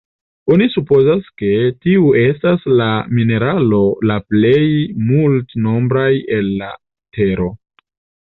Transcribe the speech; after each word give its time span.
Oni 0.53 0.67
supozas, 0.75 1.27
ke 1.41 1.49
tiu 1.87 2.07
estas 2.21 2.63
la 2.81 2.87
mineralo 3.19 3.81
la 4.11 4.17
plej 4.33 4.63
multnombraj 5.11 6.09
el 6.39 6.49
la 6.63 6.73
tero. 7.19 7.51